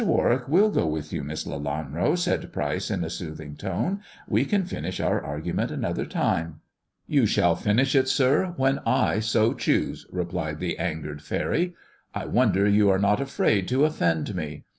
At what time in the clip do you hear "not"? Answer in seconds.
12.97-13.21